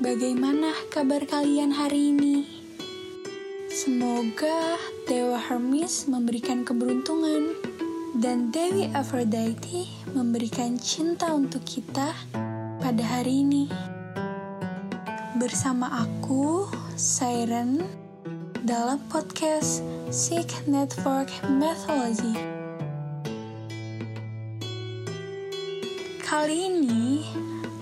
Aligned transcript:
Bagaimana 0.00 0.72
kabar 0.88 1.20
kalian 1.28 1.68
hari 1.68 2.16
ini? 2.16 2.48
Semoga 3.68 4.80
Dewa 5.04 5.36
Hermes 5.36 6.08
memberikan 6.08 6.64
keberuntungan 6.64 7.60
dan 8.16 8.48
Dewi 8.48 8.88
Aphrodite 8.96 9.84
memberikan 10.16 10.80
cinta 10.80 11.36
untuk 11.36 11.60
kita 11.68 12.16
pada 12.80 13.04
hari 13.04 13.44
ini. 13.44 13.68
Bersama 15.36 16.00
aku, 16.00 16.64
Siren, 16.96 17.84
dalam 18.64 18.96
podcast 19.12 19.84
Seek 20.08 20.64
Network 20.64 21.28
Mythology. 21.52 22.32
Kali 26.24 26.72
ini, 26.72 27.28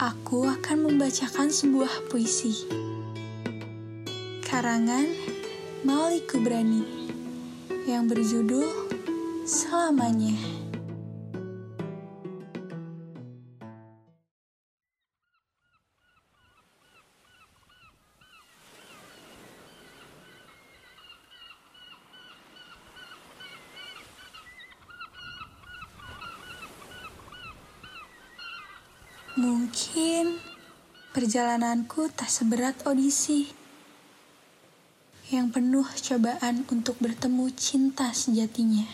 aku 0.03 0.51
akan 0.51 0.91
membacakan 0.91 1.47
sebuah 1.47 2.11
puisi. 2.11 2.67
Karangan 4.43 5.07
Malik 5.87 6.27
Kubrani 6.27 6.83
yang 7.87 8.11
berjudul 8.11 8.67
Selamanya. 9.47 10.35
Mungkin 29.33 30.37
perjalananku 31.17 32.13
tak 32.13 32.29
seberat 32.29 32.85
audisi 32.85 33.49
yang 35.33 35.49
penuh 35.49 35.89
cobaan 35.89 36.69
untuk 36.69 37.01
bertemu 37.01 37.49
cinta 37.57 38.13
sejatinya. 38.13 38.85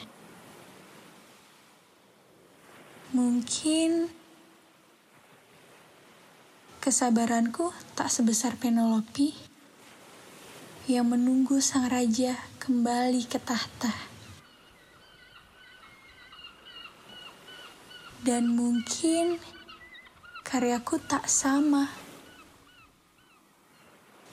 Mungkin 3.10 4.14
kesabaranku 6.78 7.74
tak 7.98 8.06
sebesar 8.06 8.54
Penelope 8.62 9.34
yang 10.86 11.10
menunggu 11.10 11.58
sang 11.58 11.90
raja 11.90 12.38
kembali 12.62 13.26
ke 13.26 13.42
tahta. 13.42 13.90
Dan 18.22 18.54
mungkin 18.54 19.57
karyaku 20.48 20.96
tak 20.96 21.28
sama. 21.28 21.92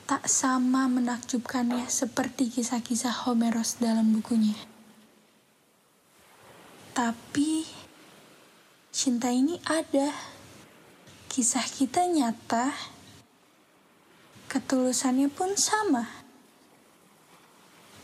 Tak 0.07 0.31
sama 0.31 0.87
menakjubkannya 0.87 1.91
seperti 1.91 2.47
kisah-kisah 2.47 3.27
Homeros 3.27 3.83
dalam 3.83 4.15
bukunya. 4.15 4.55
Tapi, 6.95 7.67
cinta 8.95 9.27
ini 9.27 9.59
ada. 9.67 10.15
Kisah 11.27 11.67
kita 11.67 12.07
nyata. 12.07 12.71
Ketulusannya 14.47 15.27
pun 15.27 15.59
sama. 15.59 16.07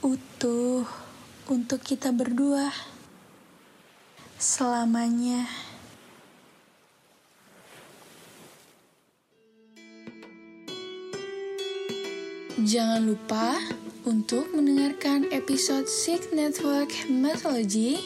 Utuh 0.04 0.84
untuk 1.48 1.80
kita 1.80 2.12
berdua. 2.12 2.76
Selamanya. 4.36 5.71
Jangan 12.62 13.10
lupa 13.10 13.58
untuk 14.06 14.54
mendengarkan 14.54 15.26
episode 15.34 15.90
Sick 15.90 16.30
Network 16.30 16.94
Mythology 17.10 17.98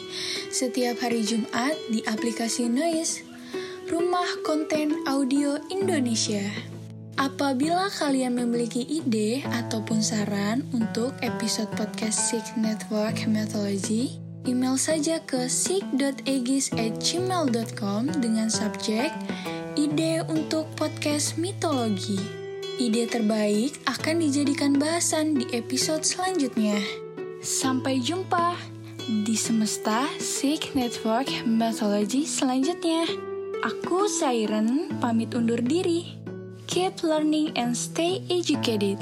setiap 0.48 0.96
hari 1.04 1.20
Jumat 1.28 1.76
di 1.92 2.00
aplikasi 2.08 2.64
Noise, 2.64 3.20
rumah 3.92 4.24
konten 4.48 5.04
audio 5.04 5.60
Indonesia. 5.68 6.40
Apabila 7.20 7.92
kalian 7.92 8.40
memiliki 8.40 8.80
ide 8.80 9.44
ataupun 9.44 10.00
saran 10.00 10.64
untuk 10.72 11.12
episode 11.20 11.68
podcast 11.76 12.32
Sick 12.32 12.56
Network 12.56 13.28
Mythology, 13.28 14.16
email 14.48 14.80
saja 14.80 15.20
ke 15.20 15.52
sick.egis@gmail.com 15.52 18.02
dengan 18.24 18.48
subjek 18.48 19.12
ide 19.76 20.24
untuk 20.32 20.64
podcast 20.80 21.36
mitologi. 21.36 22.45
Ide 22.76 23.08
terbaik 23.08 23.80
akan 23.88 24.20
dijadikan 24.20 24.76
bahasan 24.76 25.32
di 25.32 25.48
episode 25.56 26.04
selanjutnya. 26.04 26.76
Sampai 27.40 28.04
jumpa 28.04 28.52
di 29.24 29.32
semesta 29.32 30.04
Seek 30.20 30.76
Network 30.76 31.24
Mythology 31.48 32.28
selanjutnya. 32.28 33.08
Aku 33.64 34.12
Siren, 34.12 34.92
pamit 35.00 35.32
undur 35.32 35.64
diri. 35.64 36.20
Keep 36.68 37.00
learning 37.00 37.56
and 37.56 37.72
stay 37.72 38.20
educated. 38.28 39.00